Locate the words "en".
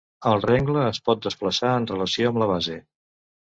1.83-1.87